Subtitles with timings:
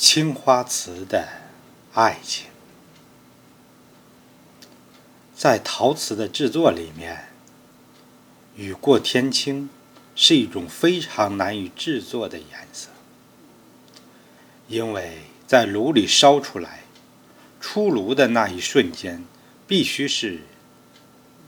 [0.00, 1.28] 青花瓷的
[1.92, 2.46] 爱情，
[5.36, 7.28] 在陶瓷的制作里面，
[8.56, 9.68] 雨过天青
[10.16, 12.88] 是一种非常难以制作的颜色，
[14.68, 16.84] 因为在炉里烧出来，
[17.60, 19.22] 出炉的那一瞬间，
[19.66, 20.40] 必须是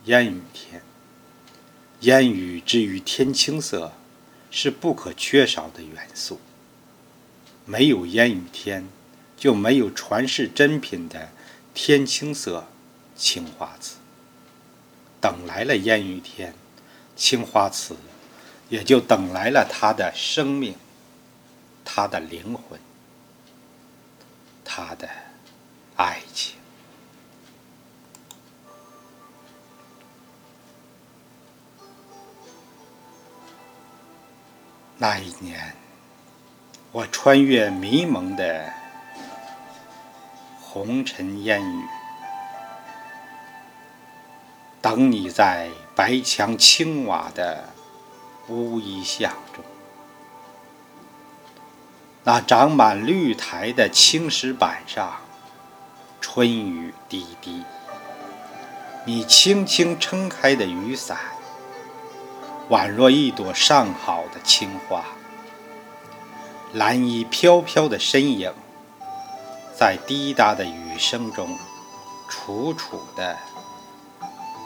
[0.05, 0.83] 烟雨天。
[2.01, 3.93] 烟雨之于天青色，
[4.51, 6.39] 是不可缺少的元素。
[7.65, 8.89] 没有烟雨天，
[9.37, 11.31] 就没有传世珍品的
[11.73, 12.67] 天青色
[13.17, 13.97] 青花瓷。
[15.21, 16.55] 等来了烟雨天，
[17.15, 17.97] 青花瓷
[18.69, 20.75] 也就等来了它的生命，
[21.85, 22.81] 它的灵魂，
[24.65, 25.09] 它的
[25.97, 26.57] 爱情。
[34.99, 35.77] 那一年。
[36.95, 38.71] 我穿越迷蒙的
[40.61, 41.85] 红尘烟雨，
[44.83, 47.71] 等你在白墙青瓦的
[48.49, 49.65] 乌衣巷中，
[52.25, 55.17] 那长满绿苔的青石板上，
[56.21, 57.65] 春雨滴滴。
[59.07, 61.17] 你轻轻撑开的雨伞，
[62.69, 65.03] 宛若一朵上好的青花。
[66.73, 68.51] 蓝衣飘飘的身影，
[69.79, 71.47] 在滴答的雨声中，
[72.31, 73.37] 楚楚地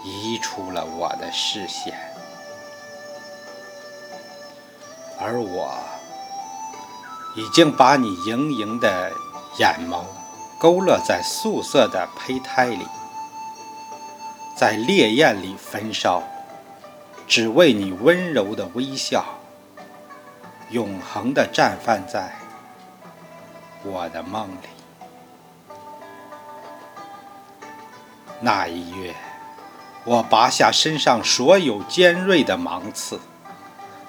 [0.04, 1.98] 移出了我的视线，
[5.18, 5.76] 而我
[7.34, 9.10] 已经把你盈盈的
[9.58, 10.04] 眼眸
[10.60, 12.86] 勾勒在素色的胚胎里，
[14.56, 16.22] 在烈焰里焚烧，
[17.26, 19.24] 只为你温柔的微笑。
[20.70, 22.32] 永恒的绽放在
[23.84, 24.68] 我的梦里。
[28.40, 29.14] 那一月，
[30.04, 33.20] 我拔下身上所有尖锐的芒刺，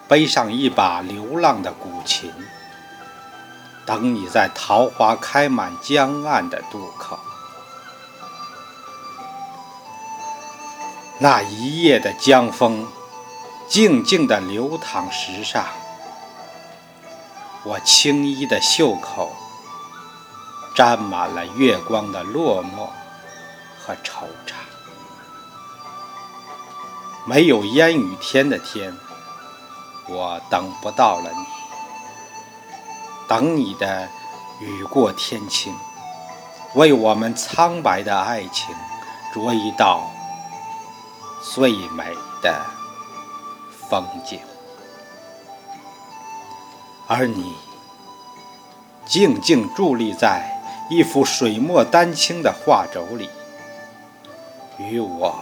[0.07, 2.33] 背上一把流浪的古琴，
[3.85, 7.19] 等你在桃花开满江岸的渡口。
[11.19, 12.87] 那一夜的江风，
[13.67, 15.63] 静静地流淌石上。
[17.63, 19.35] 我青衣的袖口
[20.75, 22.87] 沾满了月光的落寞
[23.79, 24.53] 和惆怅。
[27.25, 28.95] 没有烟雨天的天，
[30.07, 31.45] 我等不到了你。
[33.27, 34.07] 等你的
[34.61, 35.75] 雨过天晴，
[36.75, 38.73] 为我们苍白的爱情
[39.33, 40.09] 着一道
[41.41, 42.65] 最美的
[43.89, 44.39] 风景。
[47.09, 47.53] 而你
[49.05, 53.29] 静静伫立在一幅水墨丹青的画轴里，
[54.77, 55.33] 与我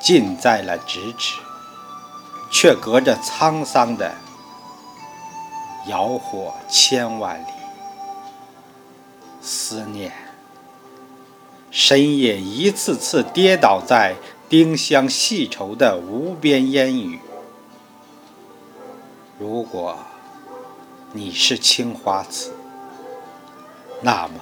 [0.00, 1.40] 近在了咫尺，
[2.52, 4.14] 却隔着沧桑的
[5.88, 7.46] 遥火千万里。
[9.40, 10.12] 思念，
[11.72, 14.14] 深夜一次次跌倒在
[14.48, 17.18] 丁香细愁的无边烟雨。
[19.40, 19.98] 如果。
[21.14, 22.52] 你是青花瓷，
[24.00, 24.34] 那么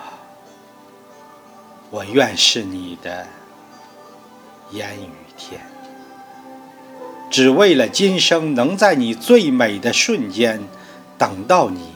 [1.91, 3.27] 我愿是你的
[4.71, 5.61] 烟雨天，
[7.29, 10.63] 只为了今生能在你最美的瞬间
[11.19, 11.93] 等到你，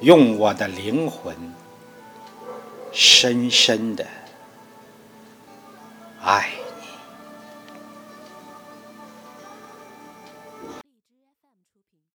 [0.00, 1.36] 用我的灵魂
[2.92, 4.06] 深深的
[6.22, 6.61] 爱。